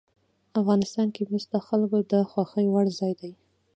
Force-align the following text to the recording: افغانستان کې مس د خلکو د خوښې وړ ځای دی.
افغانستان 0.59 1.07
کې 1.15 1.23
مس 1.31 1.45
د 1.53 1.55
خلکو 1.67 1.97
د 2.11 2.13
خوښې 2.31 2.65
وړ 2.73 2.85
ځای 2.99 3.13
دی. 3.21 3.31